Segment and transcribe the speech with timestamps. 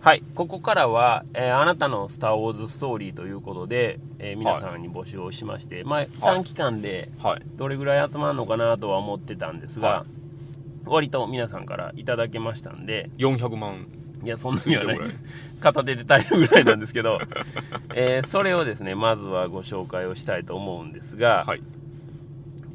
[0.00, 7.42] はい、ここからは、えーあなたの「スター・ウォーズ・ストーリー」ということで、えー皆さんに募集をしまして、まあ、短期間ではい。
[7.56, 10.06] どれぐらい集まるのかなとは思ってたんですが、は
[10.86, 13.10] 割と皆さんからいただけましたんで。
[13.18, 13.88] 400万
[14.24, 15.24] いやそんなにはないです
[15.60, 17.18] 片手で足りるぐらいなんですけど、
[17.94, 21.62] えーそれをですねまずはご紹介をしたいと思うんですが、はい。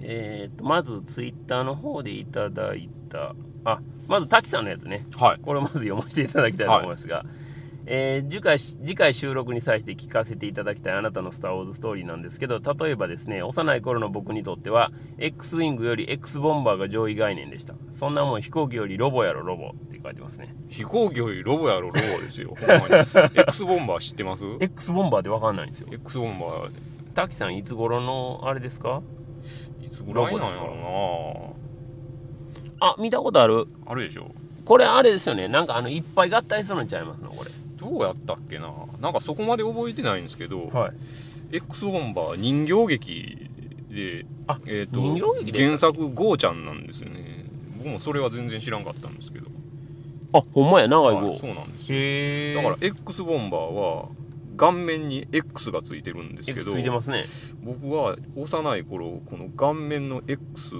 [0.02, 3.34] えーとまずツイッターの方でいただいた
[3.66, 5.06] あまず滝さんのやつね。
[5.18, 5.40] はい。
[5.42, 7.26] これをまず読ませていただきたいと思いますが、
[7.88, 17.76] えー次回次回収録に際して聞かせていただきたいあなたの「スター・ウォーズ・ストーリー」なんですけど例えばですね幼い頃の僕にとっては X ウィングより X ボンバーが上位概念でした。
[17.94, 20.56] そんなもん飛行機よりロボやろロボって書いてますね。
[20.70, 22.56] 飛行機よりロボやろロボですよ。
[22.60, 23.40] ほんまに。
[23.40, 25.88] X ボンバー知ってます？X ボンバーって分かんないんですよ。
[25.92, 26.72] X ボンバー
[27.14, 29.02] 滝さんいつ頃のあれですか？
[29.84, 31.55] いつぐらいなんやろ
[32.86, 33.68] あ見たことある。
[33.86, 34.32] なあるでしょ。
[34.64, 35.48] これあれですよね。
[35.48, 37.32] なんかあのいっぱい合体するんちゃいますの？
[37.32, 37.50] これ。
[37.78, 38.72] どうやったっけな。
[39.00, 40.94] なんかそこまで覚えてないんですけど、はい。
[41.52, 43.50] X ボンバー人形劇
[43.90, 47.46] であえー、と原作ゴーちゃんなんですよね。
[47.78, 49.48] 僕もそれは全然知らんかったんですけど、
[50.34, 52.64] あほんまや長いはい号そうなんですよ。
[52.64, 54.10] だから X ボンバーは
[54.58, 57.26] 顔面に X がついてるんですけどついてますね。
[57.62, 60.76] 僕は幼い頃この顔面の X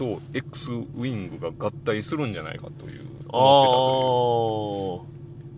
[0.00, 5.16] と X ウィングが合体するんじゃないかというあ思ってたという。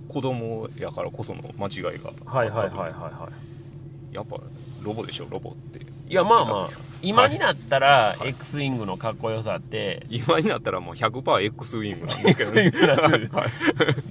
[0.08, 4.14] あ子供やからこその間違いがはいはいはいはいあったとい。
[4.14, 4.36] やっぱ
[4.82, 5.78] ロボでしょロボって。
[5.78, 6.70] いいやまあまあ
[7.02, 8.30] 今になったらはい。
[8.30, 10.04] X ウィングのかっこよさって。
[10.10, 12.66] 今になったらもう 100%X ウィングなんですけどね。
[12.66, 13.48] X ウィングなんですはい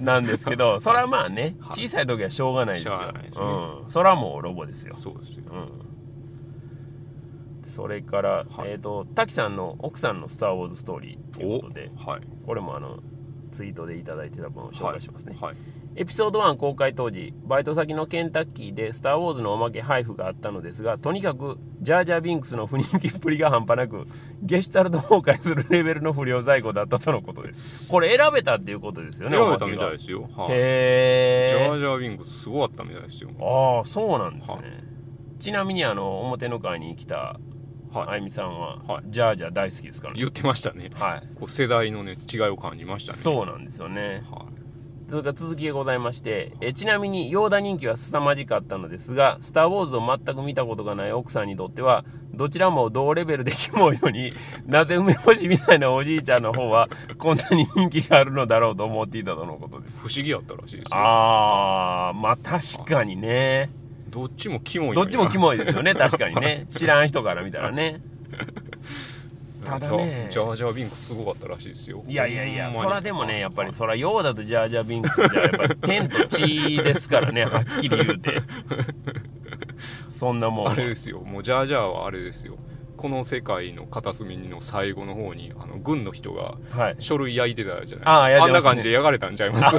[0.02, 1.86] なんですけどそれはまあねはい。
[1.86, 2.94] 小さい時はしょうがないですよ。
[2.94, 3.24] しょうがない
[3.82, 3.90] うん。
[3.90, 4.94] それはもうロボですよ。
[4.96, 5.44] そうですよ。
[5.52, 5.91] うん
[7.72, 8.72] それからはい。
[8.72, 12.20] えっと滝さんの奥さんの「スター・ウォーズ・ストーリー」ということではい。
[12.46, 12.98] これもあの
[13.52, 15.36] ツイートでいただいてたものを紹介しますね。
[15.40, 15.56] はい。
[15.94, 24.06] エピソード1公開当時バイト先のケンタッキーで「スター・ウォーズ」のおまけ配布があったのですがとにかくジャージャー・ビンクスの不人気っぷりが半端なく
[24.40, 27.88] ゲシュタルト崩壊するレベルの不良在庫だったとのことです。
[27.88, 33.30] これ選べたっていうことですよね選べたみたいいですよ、はい、へジャーえジャーウィングスすごかったみたいですよ。
[33.38, 34.64] ああそうなんですね、はい。
[35.40, 37.38] ちなみにあの表の会に来た
[37.92, 38.08] はい。
[38.10, 39.04] あゆみさんは、はい。
[39.08, 40.20] ジャージャー大好きですからね。
[40.20, 40.90] 言ってましたね。
[40.94, 41.28] はい。
[41.36, 43.18] こう世代のね違いを感じましたね。
[43.18, 44.22] そうなんですよね。
[44.30, 44.46] は
[45.12, 54.32] それから続きがございましてえちなみにヨーダ人気は凄まじかったのですが「スター・ウォーズ」を全く見たことがない奥さんにとってはどちらも同レベルでキモいのに
[54.64, 56.88] なぜ梅干しみたいなおじいちゃんの方は
[57.18, 59.96] こんなに人気があるのだろうと思っていたとのことです。
[59.96, 60.90] い不思議やったらしいですよ。
[60.92, 63.68] あーまあ確かにね
[64.12, 65.94] どっちもキモいどっちもキモモいですよね。
[65.96, 66.66] 確かにね。
[66.68, 68.00] 知らん人から見たらね。
[69.64, 70.26] ただね。
[70.28, 72.04] ジャージャーウィングスすごかったらしいですよ。
[72.06, 78.42] いやいやいや、そらでもね、やっぱりそらヨーダとジャージャービンクスじゃ、やっぱり天と地ですからね、 はっきり言うて。
[80.16, 80.72] そんなもんは。
[80.72, 81.20] あれですよ。
[81.20, 82.56] もうジャージャーはあれですよ。
[82.96, 86.96] この世界の片隅の最後の方にあの軍の人がはい。
[87.00, 88.10] 書類焼いてたじゃないですか。
[88.10, 89.78] ああ焼いてましたねんな感じで焼かれたんちゃいます？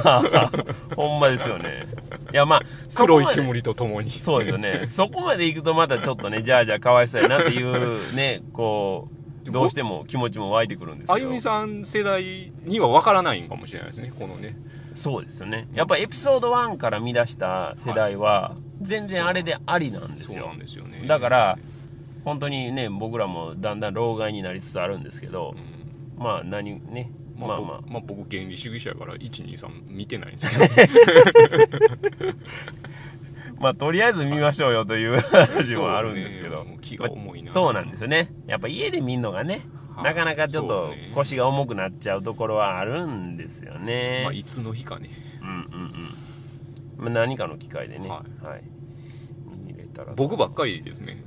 [0.96, 1.86] ほんまですよね。
[2.32, 2.62] いや、まあ、
[2.94, 4.88] 黒い煙とともにそうよね。
[4.94, 9.08] そこまで行くとまたちょっとね、ジャージャーかわいそうやなっていうね、こ
[9.46, 11.14] う、どうしても気持ちも湧いてくるんですけど。
[11.14, 14.56] あゆみさん世代には分からないんかもしれないですねこのね
[14.94, 15.68] そうですよね。
[15.74, 20.58] やっぱエピソード1から見出した世代は、全然あれでありなんですよそうなん。
[20.58, 21.58] ですよねだから
[22.24, 25.54] 本当にね僕らもだんだん老害になりつつあるんですけど
[26.18, 27.60] う、んまあ何ねまあ、まあ。
[27.60, 32.34] まあ僕まあ、僕原理主義者やから123見てないんですけど。
[33.60, 36.64] まあとりあえず見ましょうよという話もあるんですけど。
[36.64, 36.78] ね。
[36.80, 37.52] 気が重いな。
[37.52, 38.32] そうなんですよね。
[38.46, 40.04] やっぱ家で見んのがねはい。
[40.04, 45.10] なかなかちょっと腰が重くなっちゃうところはあるんですよね、まあ、いつの日かね。
[45.40, 45.56] うんうん
[46.98, 48.08] うん、まあ、何かの機会でね。
[48.08, 48.64] は、はい。
[49.66, 51.22] 見れたら僕ばっかりですね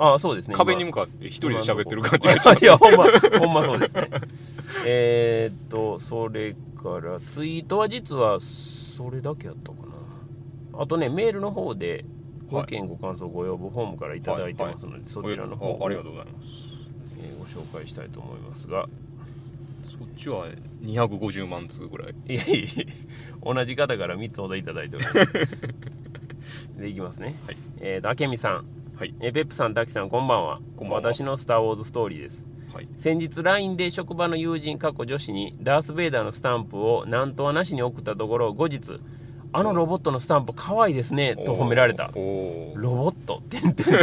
[0.00, 0.90] ああそうですね壁に今。
[0.90, 3.04] 向かって一人で喋ってる感じがしますいやほんま
[3.38, 4.10] ほんまそうですね。
[4.86, 9.76] えーっとそれからツイートは実はそれだけやったか
[10.72, 10.82] な。
[10.82, 12.04] あとねメールの方で
[12.50, 16.48] ご意見ご感想ご要望フォームからいただいてますので、そちらの方をあありがとうございます。
[17.22, 18.88] えーご紹介したいと思いますが。
[19.84, 20.46] そっちは
[20.82, 22.14] 250万通ぐらい。
[22.28, 22.84] いやいや
[23.42, 26.78] 同じ方から3つほどいただいております。
[26.78, 27.56] でいきますね、はい。
[27.80, 28.64] えーと明美さん、
[29.00, 29.14] はい。
[29.20, 30.60] えーペップさん滝さんこんばんは。
[30.76, 31.08] こんばんは。
[31.14, 32.44] 私の「スター・ウォーズ・ストーリー」です。
[32.74, 32.88] はい。
[32.98, 39.00] 先日 LINE で職場の友人過去女子にダース・ベイダーのスタンプを何とはなしに送ったところ後日
[39.52, 42.10] 「あのロボットのスタンプ可愛いですね」と褒められた。
[42.14, 43.40] ロボット？
[43.48, 43.86] てんてん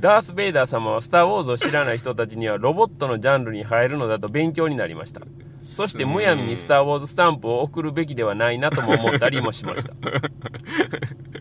[0.00, 5.20] ダース・ベイダー様は「スター・ウォーズ」を知らない人たちにはロボットのジャンルに入るのだと勉強になりました。
[5.60, 9.92] そしてむやみに「スター・ウォーズ」スタンプを送るべきではないなとも思ったりもしました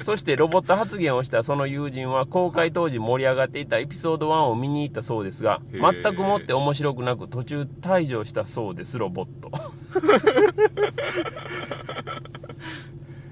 [0.08, 9.52] そしてロボット発言をしたその友人は公開当時盛り上がっていたエピソード1を見に行ったそうですが全くもって面白くなく途中退場したそうですロボット。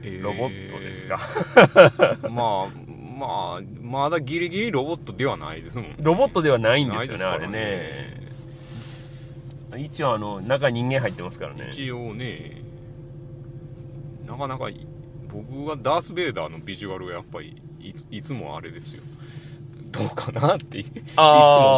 [0.03, 0.21] えー。
[0.21, 1.17] ロボットですか？
[2.29, 2.67] まあ
[3.17, 5.95] まあまだギリギリロボットではないですもん。
[6.01, 8.21] ロボットではないんですよねないですからあれね。
[9.77, 11.69] 一応あの中人間入ってますからね。
[11.71, 12.61] 一応ね
[14.27, 14.85] なかなかい
[15.49, 17.61] 僕はダース・ベイダーのビジュアルはやっぱり
[18.11, 19.03] いつもあれですよ。
[19.91, 20.93] どうかなっていつも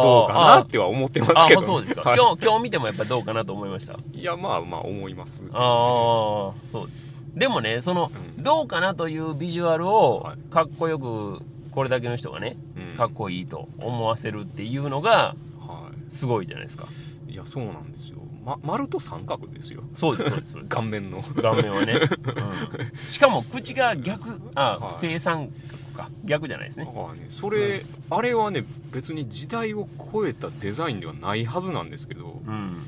[0.02, 2.18] どうかなっては思ってますあけど、あそうですか、はい。
[2.18, 3.96] 今日今日見てもやっぱどうかなと思いました。
[4.12, 5.44] いやまあまあ思います。
[5.52, 7.22] ああそうです。
[7.34, 8.42] でもねその、うん。
[8.42, 10.38] どうかなというビジュアルをはい。
[10.52, 11.40] かっこよく
[11.70, 12.96] これだけの人がねうん。
[12.96, 16.88] かっこいいと思わせるっていうのがはすごいじゃないですか。
[17.28, 18.18] いいやそうなんですよ、
[18.48, 19.82] ま、丸と三角ですよ。
[19.92, 20.74] そうですそうですそうです。
[20.74, 21.22] 顔面の。
[21.22, 24.40] 顔面はね、うん、しかも口が逆。
[24.54, 24.94] あ、はい。
[25.00, 26.10] 正三角か。
[26.24, 26.86] 逆じゃないですね。
[26.86, 26.92] ね
[27.28, 32.86] それあれはね別に時代を超えたデザインではないはずなんですけどうん。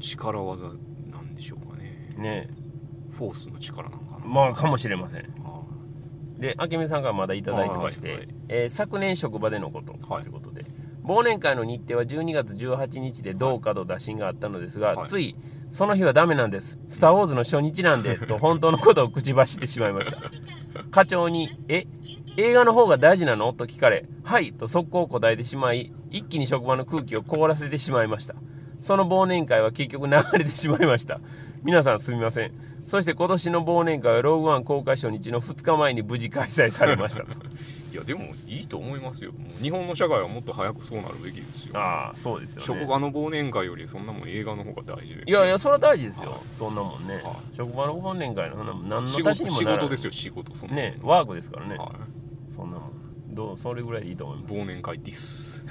[0.00, 0.64] 力技
[1.10, 2.14] なんでしょうかね。
[2.18, 2.50] ね。
[3.16, 4.26] フォースの力なのかな。
[4.26, 5.20] まあかもしれません。
[5.42, 5.62] は
[6.38, 8.28] で明美さんからまだいただいてまして、はいはい。
[8.48, 9.96] えー昨年職場でのこと。
[10.12, 10.22] はい。
[10.22, 10.66] ということで、
[11.04, 15.08] 忘年会の日程は12月18日で同化と打診があったのですが、はい。
[15.08, 15.36] つい
[15.70, 20.18] その日はダメなんです「スター・ウォーズ」の初日なんで と本当のことを口走ってしまいました。
[20.90, 21.86] 課長に「え
[22.36, 28.34] 映画の方が大事なの?」と聞かれ「はい」と速攻答えてしまい一気に職場の空気を凍らせてしまいました。
[28.80, 31.20] その忘年会は結局流れてしまいました。
[31.62, 32.52] 皆さんすみません。
[32.86, 37.28] そして今年の忘年会はローグワン公開初日の2日前に無事開催されましたと
[37.94, 39.32] い、いやでもいいと思いますよ。
[39.62, 41.78] 日本の社会はもっと早くそうなるべきですよ。
[41.78, 42.66] ああそうですよね。
[42.66, 46.40] 職場の忘年会よりそんなもん映画の方が大事ですいやいやそれは大事ですよ、はい。
[46.58, 51.92] そんなもんね、は職場の忘年会のそんなもん何の仕足にもなら仕事ですよ仕事そんなねワークですからね、は
[52.54, 52.90] そんなもん。
[53.30, 54.54] どうそれぐらいでいいと思いい、ます。
[54.54, 55.64] 忘年会ディス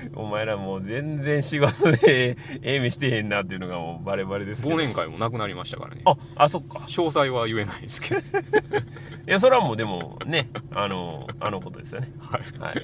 [0.14, 6.02] お前らもう全然仕事でええ目してへんなっていうのがもうバレバレです忘年会もなくなりましたからね。
[6.04, 6.80] ああそっか。
[6.80, 8.20] 詳細は言えないですけど。
[8.20, 8.22] い
[9.26, 12.10] やそれはもうでもねあのあのことですよね。
[12.20, 12.58] はい。
[12.58, 12.82] はい。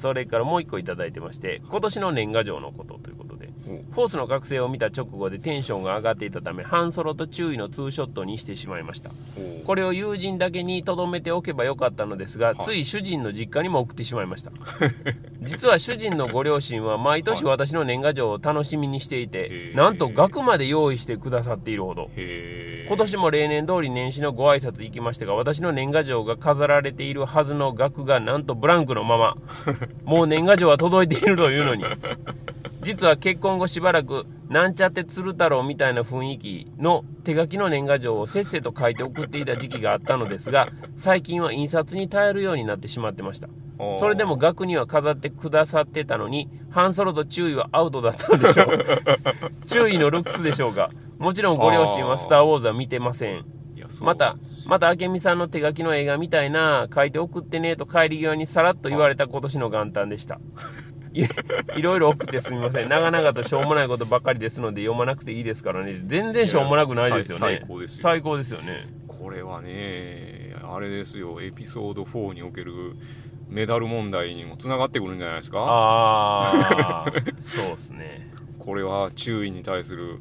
[0.00, 3.70] それからもう一個いただいてまして今年の年賀状のことということでお。
[3.94, 9.10] フォースの覚醒を見た直後でテンションが上がっていたためハンソロと注意のツーショットにしてしまいました。
[9.36, 9.64] お。
[9.64, 12.56] これを友人だけに留めておけばよかったのですが、はい。
[12.64, 14.52] つい主人の実家にも送ってしまいました
[15.46, 22.10] 実は主人のご両親は毎年私の年賀状を楽しみにしていて、なんと額まで用意してくださっているほど。
[22.88, 29.36] 今年も例年通り年始のご挨拶行きましたが私の年賀状が飾られているはずの額がなんとブランクのまま
[30.04, 31.84] もう年賀状は届いているというのに。
[32.82, 43.48] 実は結婚後しばらくなんちゃって鶴太郎みたいな雰囲気の手書きの年賀状をせっせと書いて送っていた時期があったのですが最近は印刷に頼るようになってしまってました
[43.98, 48.86] それでも額には飾ってくださってたのにハンソロと注意はアウトだったのでしょう。
[49.66, 53.44] 注意のルックスでしょうかもちろんご両親は「スター・ウォーズ」は見てません。
[54.00, 60.40] またまた明美さんの手書きの映画みたいな書いて送ってねと帰り際にさらっと言われた今年の元旦でした。
[61.12, 61.24] い
[61.78, 62.88] いろいろ送ってすみません。
[62.88, 66.02] 長々としょうもないことばっかりですので読まなくていいですからね。
[66.04, 67.52] 全然しょうもなくないですよね。
[67.52, 68.02] いや最最高ですよ。
[68.02, 68.72] 最高ですよね。
[69.08, 71.40] これはねあれですよ。
[71.40, 72.96] エピソード4における
[73.48, 75.58] メダル問題にもつながってくるんじゃないですか？
[75.60, 78.30] ああ そうですね。
[78.58, 80.18] これは注意に対する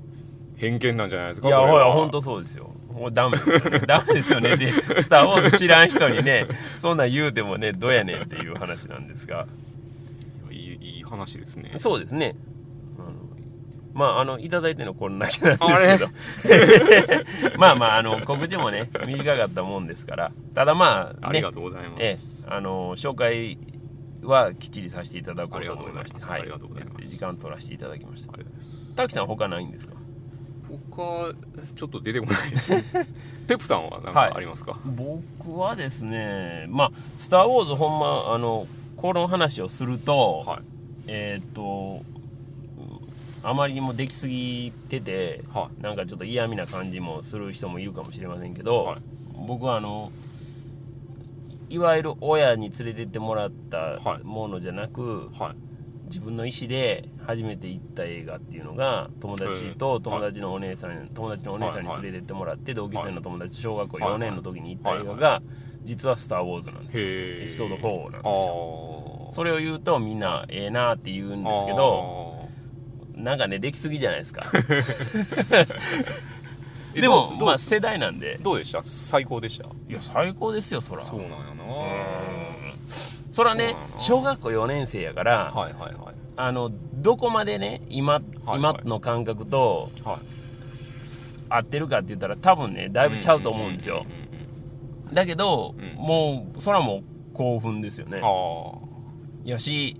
[0.57, 1.47] 偏見なんじゃないですか？
[1.47, 2.71] いやほら本当そうですよ。
[2.91, 3.37] もうダメ。
[3.37, 4.55] ですよねダメですよね。
[4.55, 4.67] で
[5.01, 6.47] 「スター・ウォーズ」知らん人にね
[6.81, 9.47] そんなん言うてもねどうやねんっていう話なんですが。
[10.51, 11.73] いいいい話ですね。
[11.77, 12.35] そうですね。
[13.95, 17.55] まあ、あの、いただいてるのこれだけなんあですけど。
[17.57, 20.31] まあまあ、あの、告知もね、短かったもんですから。
[20.53, 22.15] ただまあ、ねありが、とうございます、え
[22.47, 23.57] え、あの、紹介
[24.21, 27.07] はきっちりさせていただこうと思いまして、ありがとうございます。
[27.07, 28.33] 時間取らせていただきました。
[28.97, 29.95] 滝さん、他ないんですか？
[30.91, 31.33] 他
[31.75, 32.73] ちょっと出てこないです。
[33.47, 34.31] ペプさんは何はい。
[34.31, 40.61] かありますか、僕はですね、まあ、スター・ウォーズ、ほんま、あの、この話をすると、はい。
[41.07, 42.03] えーっと、
[43.45, 49.01] あまりにもできすぎてて、はなんかちょっと嫌味な感じもする人もいるかもしれませんけど、はい。
[49.47, 50.11] 僕はあの
[51.69, 54.23] いわゆる親に連れてってもらったはい。
[54.23, 55.55] ものじゃなく、いはい。
[56.07, 65.41] 自分の意思で初めて行った映画っていうのが友達と友達のお姉さん、友達のお姉さんに連れてってもらって、同級生の友達小学校はい4年の時に行った映画が、
[65.83, 67.05] 実は「スター・ウォーズ」なんですよ。
[67.07, 69.27] エピソード4なんですあよ。
[69.31, 72.24] あそれを言うとみんなええなって言うんですけど
[73.15, 74.43] なんかねできすぎじゃないですか。
[76.93, 78.37] えでもまあ世代なんで。
[78.41, 78.81] どうでした？
[78.83, 79.65] 最高でした？
[79.65, 81.01] いや最高ですよそら。
[81.01, 81.43] そうなんやな。
[83.31, 86.15] そらね小学校4年生やから、はいはいはい。
[86.37, 88.23] あのどこまでね今,、はい
[88.57, 90.17] 今の感覚とはい。
[91.47, 94.03] 合ってるかって言ったら多分ねだいぶちゃうと思うんですよ、
[95.13, 95.95] だけど、うん。
[95.95, 98.19] もうそらもう興奮ですよね。
[98.23, 98.71] あ
[99.43, 99.95] やし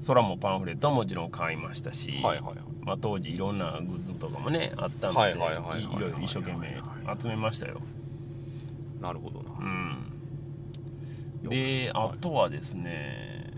[0.00, 2.56] そらもパンフレットはもちろん買いましたし、あはいはいはい。
[2.82, 6.80] まあ、当時いろんなグッズとかもねあったんで、いろいろ一生懸命
[7.20, 7.80] 集めましたよ、
[9.00, 9.50] なるほどな。
[9.60, 13.52] うん、であとはですね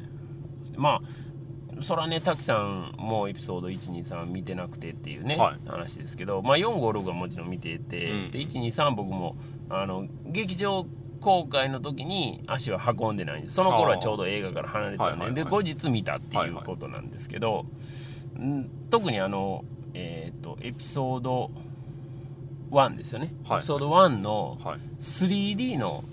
[0.77, 5.69] まあそらね滝さんもエピソード123見てなくてっていうね、はい。
[5.69, 8.31] 話ですけど、まあ、456はもちろん見てて、うん。
[8.33, 9.37] で123僕も
[9.69, 10.87] あの劇場
[11.21, 13.57] 公開の時に足は運んでないんです。
[13.57, 15.35] その頃はちょうど映画から離れてたんで,、はいはいはい。
[15.35, 17.67] で後日見たっていうことなんですけど、
[18.39, 21.51] ん特にあのえっ、とエピソード
[22.71, 24.79] 1ですよね、はいエピソード1のはい。
[25.01, 26.05] 3D の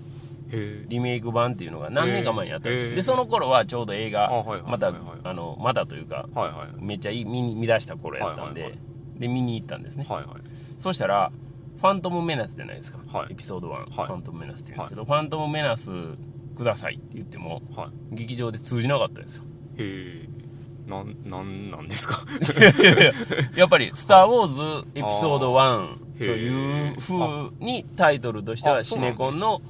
[0.50, 3.02] リメイク版っていうのが何年か前にあったんで。
[3.02, 9.20] その頃はちょうど映画またはいあのまたというかはいはいめっちゃいい見見出した頃やったんで、はいはい。
[9.20, 10.40] で見に行ったんですね、はいはい。
[10.78, 11.32] そしたら
[11.80, 13.32] ファントムメナスじゃないですか、はい。
[13.32, 13.86] エピソード1、はい。
[13.86, 15.90] ファントムメナスっていうんですけど、ファントムメナス
[16.56, 18.14] くださいって言ってもはい。
[18.16, 19.44] 劇場で通じなかったですよ。
[19.78, 20.28] へえ
[20.90, 22.24] なんなんなんですか？
[23.54, 26.48] やっぱり「スター・ウォーズエピソード1」とへい。
[26.48, 29.60] うー風にタイトルとしてはシネコンの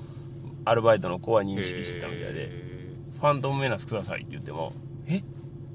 [0.65, 4.73] アルバイトの子は認識してたみたいでへ「ファントムメナスください」って言っても
[5.09, 5.17] 「え？
[5.17, 5.23] ー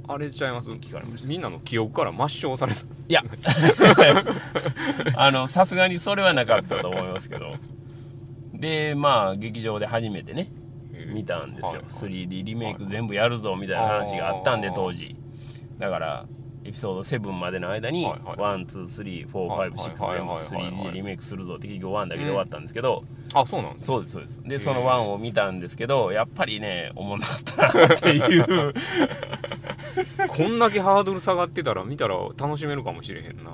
[0.07, 0.69] あれちゃいます？
[0.69, 2.81] 聞かれましたみんなの記憶から抹消された。
[2.81, 3.24] いや。
[5.15, 7.55] あのさすがにそれはなかったと思いますけど。
[8.53, 10.51] でまあ劇場で初めてね
[11.13, 11.86] 見たんですよ、はいはい。
[11.88, 15.15] 3D リメイク全部やるぞみたいな話があったんで当時。
[15.79, 16.25] だから
[16.65, 18.65] エピソード7までの間にはいはい。
[18.65, 21.55] 1234567はい全部はいはいはいはい 3D でリメイクするぞ。
[21.55, 23.03] って結局1だけで終わったんですけど、
[23.34, 24.39] あそうなんですそうですそうです。
[24.43, 24.60] でー。
[24.60, 28.74] その1を見たんですけどやっぱりねおもんなかったなっていう。
[30.27, 33.51] こんだけハードル下がってたら見たら楽しめるかもしれへんな。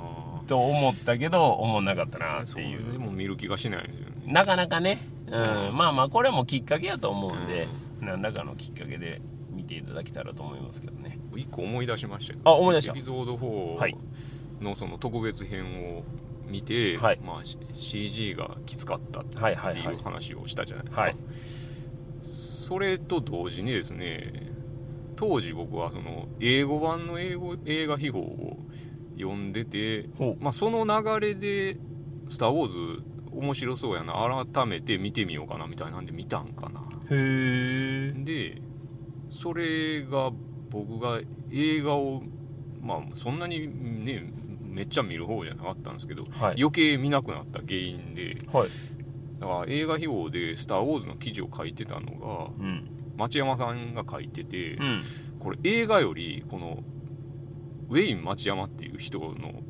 [0.47, 2.81] と思ったけどおもんなかったなっていう。
[2.81, 4.33] それでも見る気がしないんですよね。
[4.33, 5.37] なかなかね、う
[5.71, 7.67] んまあまあこれもきっかけやと思うんで、
[8.01, 9.21] 何らかのきっかけで。
[9.21, 9.38] 見
[9.69, 11.19] ていただけたらと思いますけどね。
[11.35, 12.91] 一個思い出しましたよあ思い出した。
[12.93, 13.95] エピソードはい。
[14.59, 16.03] 4のその特別編を
[16.47, 17.19] 見て、はい。
[17.19, 17.41] まあ、
[17.75, 19.93] CG がきつかったってはいはいはい。
[19.93, 21.15] いう話をしたじゃないですか、はい。
[22.23, 24.51] それと同時にですね
[25.15, 28.57] 当時僕はその英語版の英語映画秘宝を
[29.17, 31.77] 読んでて、ほまあ、その流れで
[32.29, 34.13] 「スター・ウォーズ」面白そうやな
[34.53, 36.81] 改めて見てみようかなみたいなんで見たんかな。
[37.11, 38.61] へえで
[39.29, 40.31] それが
[40.69, 41.19] 僕が
[41.51, 42.23] 映画を
[42.81, 43.67] まあそんなに
[44.05, 44.31] ね
[44.63, 46.55] めっちゃ見る方じゃなかったんですけど、はい。
[46.57, 48.69] 余計見なくなった原因ではい。
[49.39, 52.89] だから映画秘宝で「スター・ウォーズ」の記事を書いてたのがうん。
[53.17, 55.01] 町山さんが書いてて、うん。
[55.39, 56.83] これ映画よりこの
[57.89, 59.61] ウェイン町山っていう人の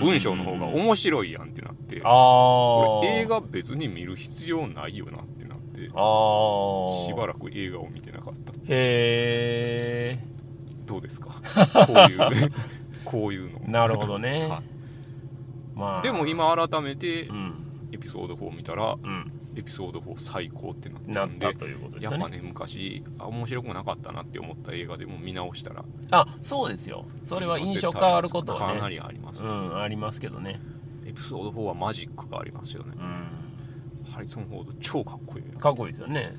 [0.00, 5.44] 文章の方が面白いやんってなって、これ映画別に見る必要ないよなって
[5.76, 8.52] てああしばらく映画を見てなかった。
[8.52, 10.18] へえ
[10.86, 11.40] どうですか？
[11.86, 12.50] こういうね
[13.04, 13.60] こういうの。
[13.68, 14.62] なるほどね、はい。
[15.74, 16.02] まあ。
[16.02, 17.54] でも今改めてうん。
[17.92, 19.32] エピソード4見たらうん。
[19.56, 21.46] エピソード4最高ってなっなたんで
[22.00, 27.06] やっぱね昔あ面白くなかったなって思った映画でも見直したらあそうですよ。
[27.24, 30.60] それは印象変わることはかなねりあります、うんありますけどね。
[31.06, 32.92] エピソード4はマジックがありますよね。
[32.98, 33.45] うん
[34.12, 36.32] ハリソン・フォード超かっこいいよかっこいいですよね、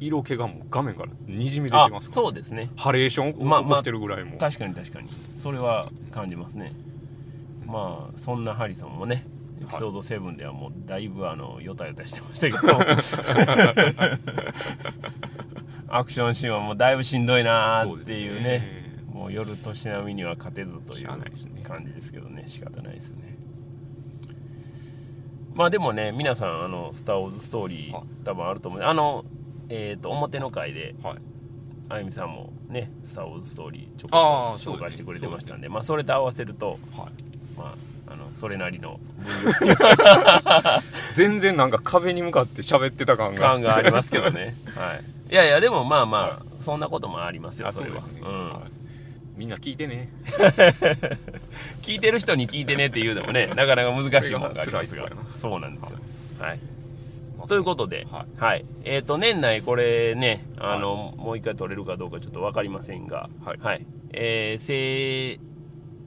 [0.00, 2.22] 色気がもう画面からにじみ出てますから。
[2.22, 2.70] そうですね。
[2.76, 4.36] ハレーションをまあ起こしてるぐらいも。
[4.36, 5.08] う、確かに確かに。
[5.36, 6.72] それは感じますね。
[7.66, 9.26] まあそんなハリソンもね
[9.62, 12.78] エピソード7ではもうだいぶあのヨタヨタしてましたけど。
[15.88, 18.82] アクションシーンはもうだいぶしんどいなーっていうね。
[19.12, 21.30] もう夜年並みには勝てずというね。
[21.62, 22.42] 感じですけどね。
[22.46, 23.33] 仕方ないですよね
[25.54, 28.82] まあでもね皆さんあの「スター・ウォーズ・ストーリーはい」多分あると思う。
[28.82, 29.24] あの
[29.68, 31.18] えっ、と表の回ではい。
[31.90, 34.16] あゆみさんもね「スター・ウォーズ・ストーリー」ちょっと
[34.72, 37.10] 紹介してくれてましたんでそうまあそれと合わせるとはい。
[37.56, 37.74] ま
[38.08, 38.98] ああのそれなりの。
[41.14, 43.40] 全然なんか壁に向かって喋ってた感が。
[43.40, 44.56] 感がありますけどね。
[44.74, 45.32] はい。
[45.32, 48.20] いやいやでもまあまあそんなこともありますよあそれはね。
[48.20, 48.50] うん。
[48.50, 48.83] はい
[49.36, 50.10] みんな聞いてね。
[51.82, 55.08] 聞いてる人に聞いてねって言うのもねなかなか難しいものがありますが。
[55.40, 55.98] そうなんですよ。
[56.38, 56.58] はい。
[57.48, 65.38] ということで、はい、はい、えっ、ー、と年内これねあの、はい、もう一回取れるかどうかちょっと分かりませんが、はい、はい、えー、正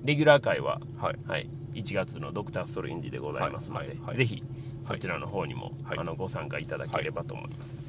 [0.03, 1.49] レギュラー会は、はい。
[1.77, 4.43] 1月のドクターストレンジでございますので、ぜひ
[4.83, 7.81] そちらの方にも、あのご参加いただければと思います。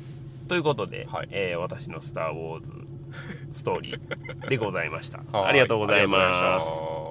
[0.46, 2.72] ということで、えー、私の「スター・ウォーズ」
[3.52, 5.20] ストーリーでございました。
[5.32, 7.07] ありがとうございます。